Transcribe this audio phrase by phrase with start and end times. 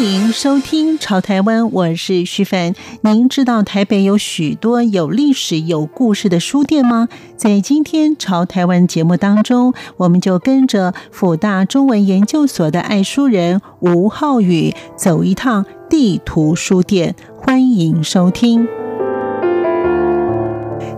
[0.00, 2.72] 欢迎收听《潮台湾》，我是徐凡。
[3.02, 7.06] 您知道台北有许多有历史、有故事的书店吗？
[7.36, 17.14] 在今天《潮台湾》节目当中，我们就跟着辅大中文研究所的爱书人吴浩宇走一趟地图书店。
[17.36, 18.66] 欢迎收听。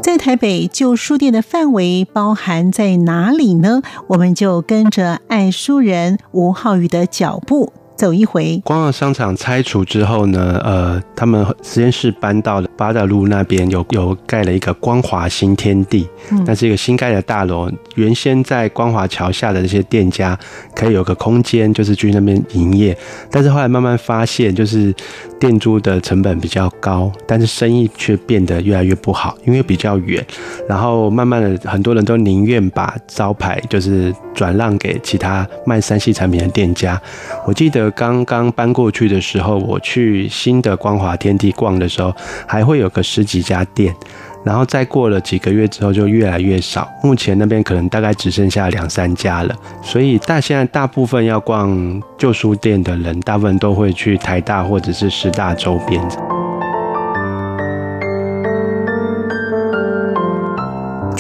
[0.01, 3.82] 在台北旧书店的范围包含在哪里呢？
[4.07, 7.73] 我们就跟着爱书人吴浩宇的脚步。
[7.96, 17.70] 走一回，光华商场拆除之后呢，呃，他们实验室搬到了八大路那边，有有盖了一个光华新天地，嗯，那是一个新盖的大楼。
[17.95, 20.37] 原先在光华桥下的这些店家
[20.74, 22.96] 可以有个空间，就是去那边营业。
[23.30, 24.93] 但是后来慢慢发现，就是
[25.38, 30.24] 店租的成本比较高，但是生意却变得越来越不好，因为比较远。
[30.68, 37.01] 然后慢慢的，很多人都宁愿把招牌就是转让给其他卖三系产品的店家。
[37.46, 37.82] 我记得。
[37.91, 42.15] 刚刚搬过去的时候，我去新的光华天地逛的时候，
[42.47, 43.95] 还会有个十几家店，
[44.45, 46.88] 然后再过了几个月之后，就越来越少。
[47.03, 49.55] 目前那边可能大概只剩下两三家了。
[49.83, 56.01] 所以大现在大部分要逛旧书店的人，大部分都会去台大或者是师大周边。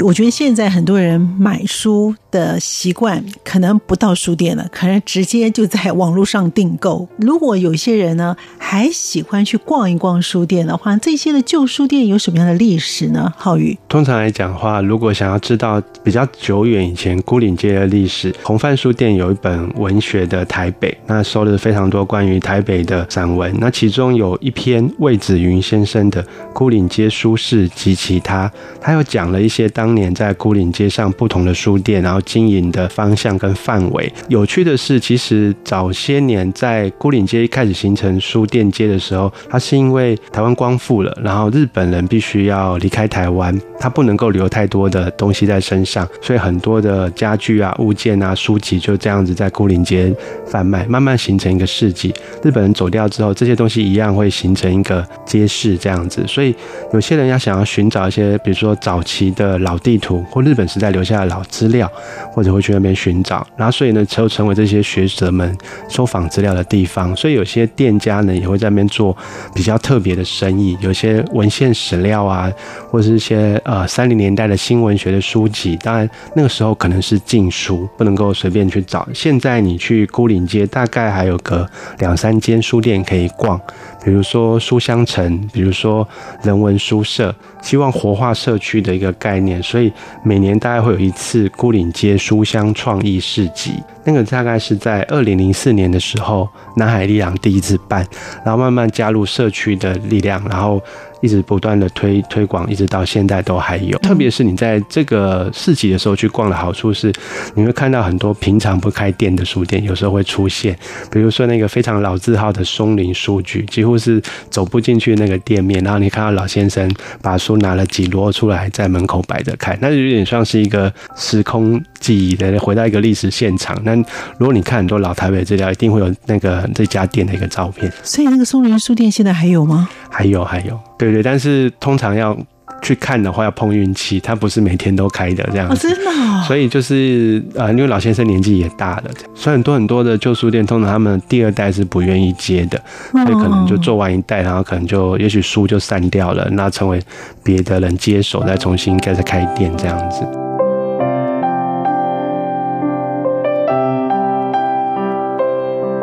[0.04, 7.06] 我觉得现在很多人买书的习惯可能不到书店了，可能直接就在网络上订购。
[7.18, 13.32] 如果有些人呢还喜欢去逛一逛书店的话，这些的旧书店有什么样的历史呢？
[13.36, 23.54] 浩宇，通常来讲的话，如果想要知道比较久远以前牯岭街的历史，红范书店有一本文学的台北，那收了非常多关于台北的散文。
[23.60, 26.22] 那其中有一篇魏子云先生的
[26.54, 28.48] 《牯岭街书市及其他》，
[28.80, 34.12] 他又讲了一些当年在牯岭街上不同的书店，然后经营的方向跟范围。
[34.28, 50.14] 有趣的是，其实早些年在牯岭街一开始形成书店街的时候，它是因为台湾光复了，然后日本人必须要离开台湾，他不能够留太多的东西在身上，所以很多的家具啊、物件啊、书籍就这样子在牯岭街
[50.46, 52.12] 贩卖，慢慢形成一个市集。
[52.42, 56.24] 日本人走掉之后，这些东西一样会形成一个街市这样子。
[56.26, 56.54] 所以
[56.92, 61.90] 有些人要想要寻找一些，比如说早期的老地图或日本时代留下的老资料，
[62.32, 65.56] 或者会去那边寻找，然后所以呢，就成为这些学者们
[65.88, 67.14] 收访资料的地方。
[67.16, 69.16] 所以有些店家呢，也会在那边做
[69.54, 72.50] 比较特别的生意，有些文献史料啊，
[72.90, 75.76] 或者是一些呃三零年代的新文学的书籍。
[75.82, 79.06] 当然那个时候可能是禁书，不能够随便去找。
[79.14, 81.68] 现在你去牯岭街，大概还有个
[81.98, 83.60] 两三间书店可以逛，
[84.04, 86.06] 比如说书香城，比如说
[86.42, 89.62] 人文书社，希望活化社区的一个概念。
[89.62, 89.92] 所以
[90.24, 98.06] 每年大概会有一次孤岭街书香创意市集，那个大概是在二零零四年的时候，南海力量第一次办，
[98.44, 100.82] 然后慢慢加入社区的力量，然后。
[101.22, 103.96] 一直不断的推推广，一直到现在都还有。
[103.98, 107.10] 特别是你在这个市集的时候去逛的好处是，
[107.54, 110.76] 你会看到很多平常不开店的书店，有时候会出现。
[111.10, 116.90] 比如说那个非常老字号的松林书局，几乎是走不进去那个店面，然后你看到老先生
[117.22, 123.80] 把书拿了几摞出来，在门口摆着看，那就有点像是一个时空记忆的，回到一个历史现场。
[123.84, 123.94] 那
[124.38, 127.90] 如果你看很多老台北资料，一定会有那个这家店的一个照片。
[128.02, 129.88] 所以那个松林书店现在还有吗？
[130.10, 130.78] 还有，还有，
[131.10, 131.12] 对。
[131.12, 132.36] 对，但是通常要
[132.82, 135.88] 去看的话，要碰运气，它不是每天都开的这样子。
[135.88, 136.42] 哦，真的哦。
[136.46, 139.04] 所以就是呃，因为老先生年纪也大了，
[139.34, 142.80] 所以很多很多的旧书店，通常他们第二代是不愿意接的，
[143.12, 147.00] 所以可能就做完一代，然后可能就也许书就散掉了，那成为
[147.44, 150.26] 别的人接手，再重新开始开店这样子。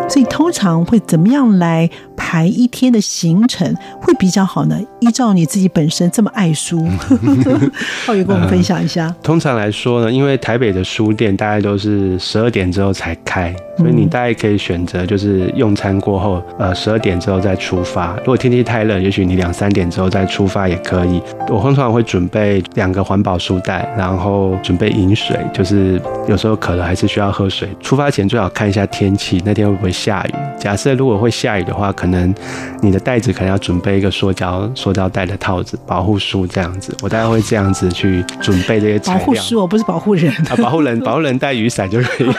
[0.07, 1.87] 所以通常会怎么样来
[2.29, 4.79] 排一天的行程会比较好呢？
[4.99, 6.87] 依照你自己本身这么爱书，
[8.05, 9.11] 浩宇跟我们分享一下。
[9.23, 18.15] 通常来说呢，因为台北的书店大概都是十二点之后才开，所以你大概可以选择就是用餐过后，呃，十二点之后再出发。
[18.17, 21.19] 如果天气太冷，也许你两三点之后再出发也可以。
[21.47, 27.67] 我通常会准备两个环保书袋，然后准备饮水，就是有时候渴了还是需要喝水。
[27.81, 30.33] 出发前最好看一下天气，那天会不会下雨？
[30.59, 32.35] 假设如果会下雨的话，可能能
[32.81, 36.95] 你的袋子可能要准备一个塑胶塑胶袋的套子，保护书这样子。
[37.01, 39.19] 我大概会这样子去准备这些材料。
[39.19, 42.33] 保护书，我不是保护人啊， 保护人，保护人带雨伞就可以了。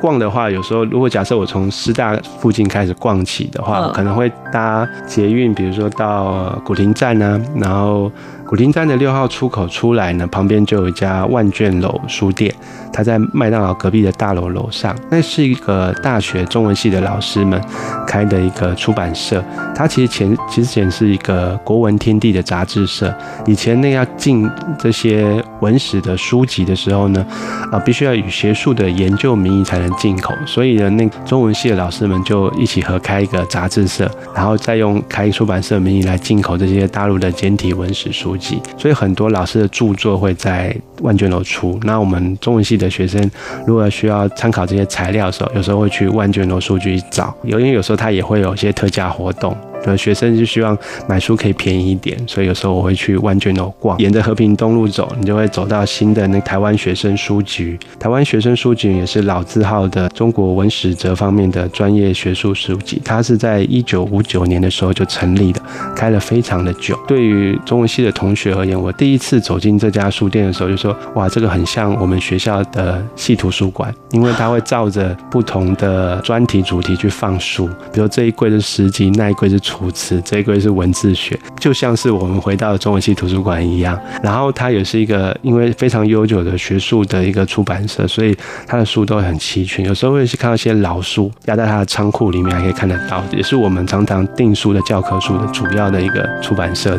[0.00, 8.10] 逛的话，有时候如果假设我从师大附近开始逛起的话，我可能会搭捷运，比如说到古亭站啊，然后。
[8.46, 12.54] 古亭站的六号出口出来呢，旁边就有一家万卷楼书店，
[12.92, 14.94] 它在麦当劳隔壁的大楼楼上。
[15.10, 17.60] 那是一个大学中文系的老师们
[18.06, 19.42] 开的一个出版社。
[19.74, 23.12] 它其实前其实前是一个国文天地的杂志社。
[23.46, 24.48] 以前那要进
[24.78, 27.26] 这些文史的书籍的时候呢，
[27.72, 30.34] 啊，必须要以学术的研究名义才能进口。
[30.44, 38.60] 所以呢，那中文系的老师们就一起合开一个杂志社，然后再用开出版社名义来进口这些大陆的简体文史书籍。
[38.76, 41.80] 所以很多老师的著作会在万卷楼出。
[41.84, 43.30] 那我们中文系的学生，
[43.66, 47.34] 如果需要参考这些材料的时候，有时候会去万卷楼书局找。
[47.42, 49.56] 有因为有时候他也会有一些特价活动。
[49.96, 50.76] 学生就希望
[51.08, 53.98] 买书可以便宜一点，所以有时候我会去万卷楼逛。
[53.98, 57.78] 沿着和平东路走，你就会走到新的那台湾学生书局。
[57.98, 63.02] 台湾学生书局也是老字号的中国文史哲方面的专业学术书籍。
[63.04, 65.60] 它是在一九五九年的时候就成立的，
[65.94, 66.98] 开了非常的久。
[67.06, 79.60] 对于中文系的同学而言，我第一次走进这家书店的时候，就说：哇，这个很像我们学校的系图书馆，因为它会照着不同的专题主题去放书，比如这一柜是诗集，那一柜是。
[79.74, 83.98] 图词这一柜是文字学，就像是我们回到中文系图书馆一样。
[84.22, 88.36] 然后它也是一个因为非常悠久的学术的一个出版社，所以
[88.68, 89.84] 它的书都很齐全。
[89.84, 93.20] 有时候会去看到一些老书压在它的仓库里面，还可以看得到。
[93.32, 96.96] 也是我们常常订书的教科书的主要的一个出版社。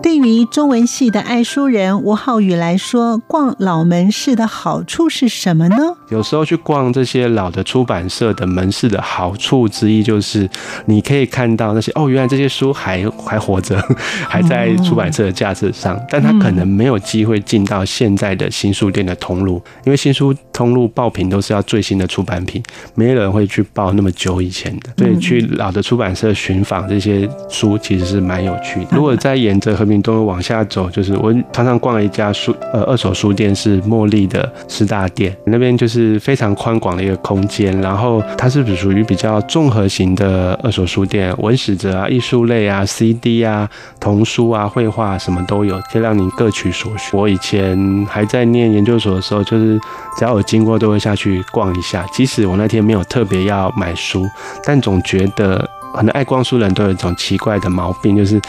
[0.00, 5.76] 对于中文系的爱书人吴浩宇来说，逛老门市的好处是什么呢？
[6.08, 10.50] 有时候去逛这些老的出版社的门市的好处之一，就是
[10.86, 13.80] 你可以看到那些哦，原来这些书还还活着，
[14.28, 22.60] 还在出版社的架子上，但他可能没有机会进到现在的新书店的通路，因为新书通路爆品都是要最新的出版品，
[22.96, 28.96] 没有人会去报那么久以前的，所以去老的出版社寻访这些书其实是蛮有趣的。
[28.96, 43.68] 如果再沿着和平东路往往下走，就是我常常逛了一家书呃二手书店，是茉莉的师大店，那边就是非常宽广的一个空间，然后它是属于比较综合型的二手书店，文史哲啊、艺术类啊、CD 啊、
[44.00, 47.14] 童书啊、绘画什么都有，可以让你各取所需。
[47.14, 49.78] 我以前还在念研究所的时候，就是
[50.16, 54.26] 只要有经过都会下去逛一下，即使我那天没有特别要买书，
[54.64, 58.40] 但总觉得很多爱逛书人都有一种奇怪的毛病，就是。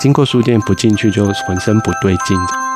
[0.00, 2.69] 经过书店不进去就浑身不对劲。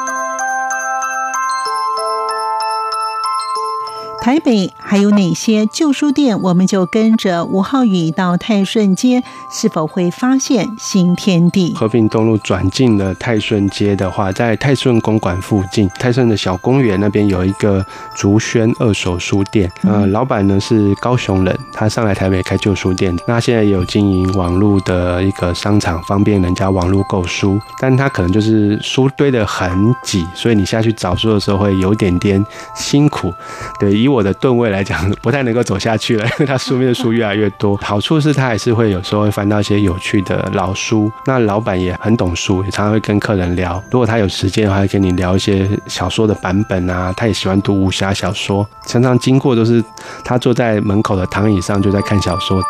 [4.25, 6.41] 台北还有哪些旧书店？
[6.41, 9.23] 我们就跟着吴浩宇到泰顺街，
[9.53, 11.75] 是否会发现新天地？
[11.75, 17.85] 和平东路转进了泰顺街的话，在泰顺公馆附近，泰顺的小公园那边有一个
[18.17, 19.71] 竹轩二手书店。
[19.83, 27.61] 呃，老板呢是高雄人，他上来台北开旧书店，那现在也有经营网络的一个商场，方便人家网络购书。
[27.79, 32.43] 但他可能就是书堆得很挤，所以你下去找书的时候会有点点
[32.75, 33.31] 辛苦。
[33.79, 37.77] 对，以我的吨位来讲，不太能够走下去了，因为他书面的书越来越多。
[37.79, 41.11] 好处是他还是会有时候会翻到一些有趣的老书。
[41.27, 43.83] 那老板也很懂书，也常常会跟客人聊。
[43.91, 47.13] 如果他有时间的话，会跟你聊一些小说的版本啊。
[47.17, 49.83] 他也喜欢读武侠小说，常常经过都是
[50.25, 52.63] 他坐在门口的躺椅上就在看小说。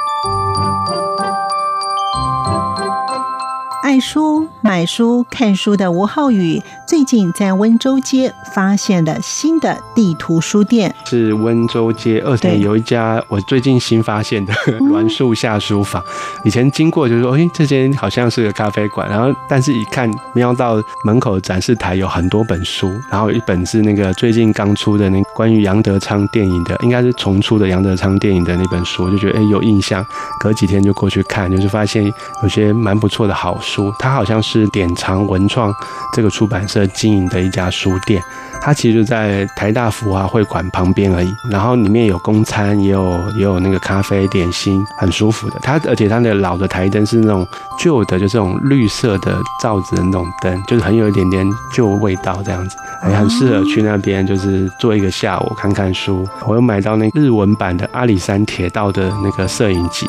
[3.84, 14.54] 爱书、买书、看书的吴浩宇，最近在温州街发现了新的地图书店，是温州街二层有一家我最近新发现的
[14.90, 16.02] 栾树下书房。
[16.44, 30.02] 以前经过就说，哎，这间好像是个咖啡馆，然后但是一看瞄到门口展示台有很多本书，然后一本是那个最近刚出的那关于杨德昌电影的，应该是重出的杨德昌电影的那本书，就觉得哎有印象，
[30.40, 32.10] 隔几天就过去看，就是发现
[32.42, 33.73] 有些蛮不错的好书。
[33.74, 35.74] 书，它好像是典藏文创
[36.14, 38.22] 这个出版社经营的一家书店，
[38.62, 41.28] 它其实就在台大福华会馆旁边而已。
[41.50, 43.02] 然后里面有公餐，也有
[43.36, 45.58] 也有那个咖啡点心，很舒服的。
[45.62, 47.46] 它而且它的老的台灯是那种
[47.78, 52.76] 旧的，就是这种绿色的罩子的那种灯，就是很有一点点旧味道这样子，
[53.08, 56.26] 也很适合去那边就是做一个下午看看书。
[56.46, 60.06] 我又买到那日文版的阿里山铁道的那个摄影集，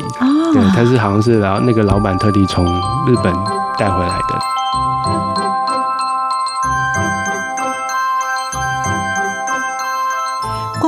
[0.52, 2.64] 对，它是好像是然后那个老板特地从
[3.06, 3.55] 日本。
[3.78, 5.25] 带回来的。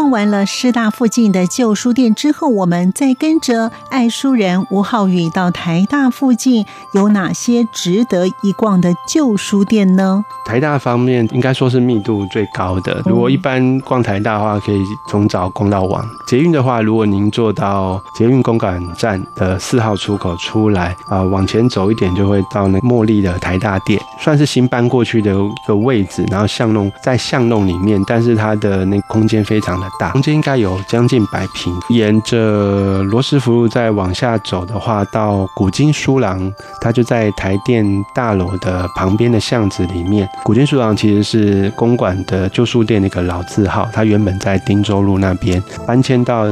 [0.08, 10.24] 逛完了师大附近的旧书店之后，我们再跟着爱书人吴浩宇到台大附近有哪些值得一逛的旧书店呢？
[10.46, 13.02] 台大方面应该说是密度最高的。
[13.04, 16.02] 如果一般逛台大的话，可以从早逛到晚。
[16.26, 26.24] 捷运的话，如果您坐到捷运公馆站的四号出口出来啊，往前走一点就会到那茉莉的台大店，算是新搬过去的一个位置。
[26.30, 31.74] 然后巷弄在巷弄里面，但是它的那空间非常的大，中间应该有将近百平。
[31.90, 40.28] 沿着罗斯福路再往下走的话，到古今书廊，它就在台电大楼的旁边的巷子里面。
[40.44, 46.46] 古今书廊其实是公馆的旧书店那个老字号，它原本在汀州路那边，搬迁到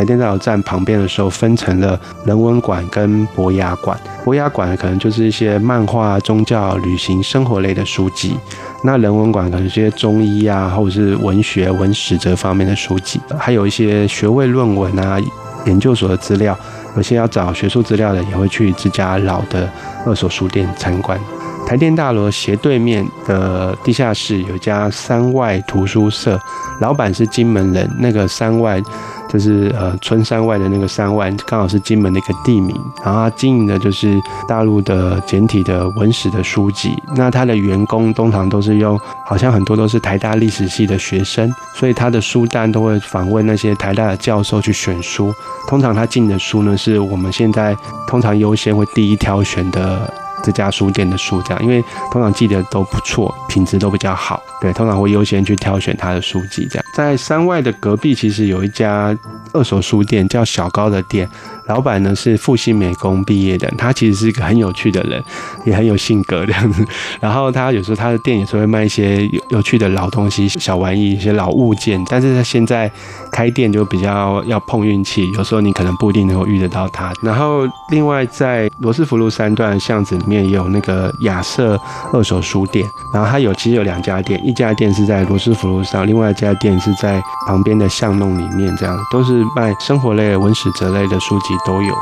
[0.00, 4.00] 台电大楼站旁边的时候，分成了人文馆跟博雅馆。
[4.24, 8.34] 博雅馆可能就是一些漫画、宗教、旅行、生活类的书籍。
[8.82, 15.20] 那人文馆可能是一些中医啊，或者是文学、文史这方面的书籍，还有一些学位论文啊、
[15.66, 16.56] 研究所的资料。
[16.96, 19.68] 有些要找学术资料的，也会去这家老的
[20.06, 21.20] 二手书店参观。
[21.70, 26.36] 台电大楼斜对面的地下室有家山外图书社，
[26.80, 27.88] 老板是金门人。
[27.96, 28.82] 那个山外
[29.28, 32.76] 就是呃春山外的那个山外，刚好是金门的一个地名。
[33.04, 37.00] 然后他经营的就是大陆的简体的文史的书籍。
[37.14, 45.32] 那他的员工通常都是用，好像很多都是台大历史系的学生，所以他的书单都会访问那些台大的教授去选书。
[45.68, 47.76] 通常他进的书呢，是我们现在
[48.08, 50.12] 通常优先会第一挑选的。
[50.42, 56.84] 这家书店的书这样，因为通常寄的都不错，品质都比较好，对，通常会优先去挑选他的书籍这样。
[56.94, 59.16] 在山外的隔壁，其实有一家
[59.52, 61.28] 二手书店，叫小高的店。
[61.66, 65.22] 老板呢是复兴美工毕业的，他其实是一个很有趣的人，
[65.64, 66.84] 也很有性格这样子。
[67.20, 72.04] 然后他有时候他的店也是会卖一些有有趣的老东西、小玩意、一些老物件。
[72.08, 72.90] 但是他现在
[73.30, 77.12] 开店就比较要碰运气，有时候你可能不一定能够遇得到他。
[77.22, 77.60] 然后
[77.92, 81.78] 另外在罗斯福路三段巷子面也有那个亚瑟
[82.12, 91.46] 二手书店，然后它有其实有两家店，一家店是在罗斯福路上，另外一家店是在旁边的巷弄里面，这样都是卖生活类、文史哲类的书籍。
[91.66, 91.94] 都有。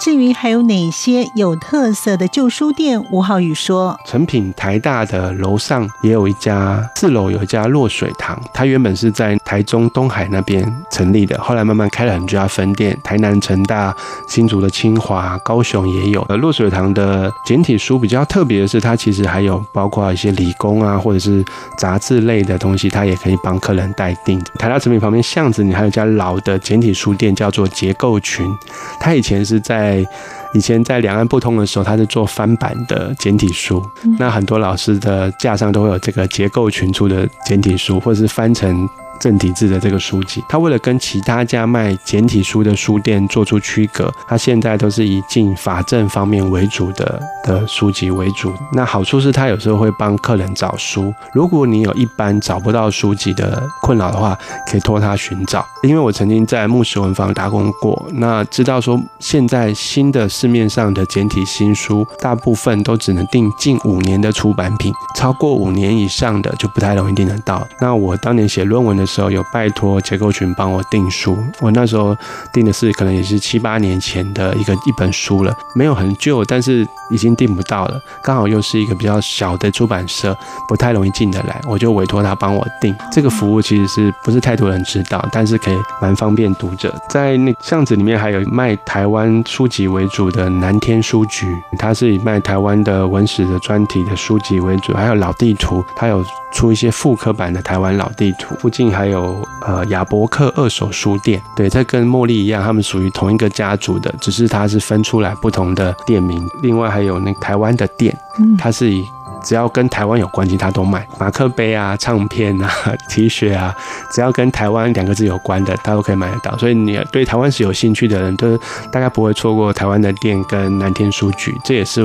[0.00, 3.04] 至于还有哪些有特色的旧书店？
[3.10, 13.94] 吴浩宇说，诚品台大的楼上也有一家，四楼有一家落水堂，它原本是在台中东海那边成立的，后来慢慢开了很多家分店，台南成大、
[14.26, 16.24] 新竹的清华、高雄也有。
[16.30, 21.44] 呃，落水堂的简体书比较特别的是，它其实还有包括一些理工啊，或者是
[21.76, 24.42] 杂志类的东西，它也可以帮客人代订。
[24.58, 28.50] 台大诚品旁边巷子里还有一家老的简体书店，叫做结构群，
[28.98, 29.89] 它以前是在。
[29.90, 30.06] 在
[30.52, 33.82] 以前在两岸不通的时候，他是做翻版的简体书，
[34.18, 38.88] 那很多老师的架上都会有这个结构群出的简体书，或者是翻成。
[39.20, 48.52] 正体字的这个书籍，他为了跟其他家卖简体书的书店做出区隔，他现在都是以进法政方面为主的的书籍为主。
[48.72, 54.36] 那好处是他有时候会帮客人找书，如果你有一般找不到书籍的困扰的话，
[54.66, 55.64] 可以托他寻找。
[55.82, 67.66] 因为我曾经在木石文房打工过，那知道说现在新的市面上的简体新书，大部分都只能订近五年的出版品，超过五年以上的就不太容易订得到。
[67.80, 72.16] 那我当年写论文的时候有拜托结构群帮我订书，我那时候
[72.52, 78.00] 订的是可能也是七八年前的一个一本书了，没有很旧，但是已经订不到了。
[78.22, 80.36] 刚好又是一个比较小的出版社，
[80.68, 82.94] 不太容易进得来，我就委托他帮我订。
[83.10, 86.94] 这个服务其实是不是太多人知道，但是可以蛮方便读者。
[87.08, 91.46] 在那巷子里面还有卖台湾书籍为主的南天书局，
[91.78, 98.54] 它是以卖台湾的文史的专题的书籍为主，还有老地图，它有出一些复刻版的台湾老地图。
[98.60, 106.46] 附近还还有呃亚伯克二手书店，对，这跟茉莉一样，他们属于同一个家族的，只是它是分出来不同的店名。
[106.62, 108.14] 另外还有那台湾的店，
[108.58, 109.02] 它是以
[109.42, 112.70] 只要跟台湾有关系，它都卖马克杯啊、唱片啊、
[113.08, 113.74] T 恤啊，
[114.12, 116.54] 只要跟台湾两个字有关的，它都可以买得到。
[116.58, 118.54] 所以你对台湾是有兴趣的人，都
[118.92, 121.58] 大概不会错过台湾的店跟南天书局。
[121.64, 122.04] 这也是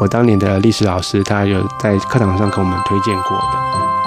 [0.00, 3.97] 我当年的历史老师，他有在课堂上跟我们推荐过的。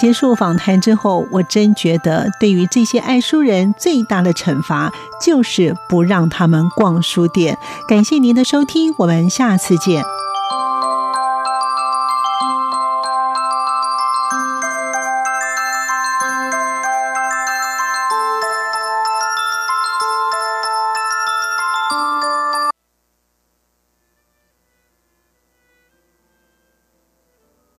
[0.00, 7.58] 结束访谈之后，我真觉得对于这些爱书人最大的惩罚就是不让他们逛书店。
[7.88, 10.04] 感谢您的收听，我们下次见。